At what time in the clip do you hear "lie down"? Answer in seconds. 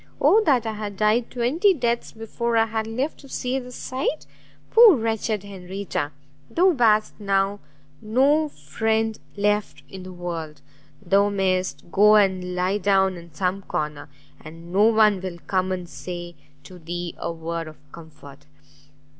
12.55-13.15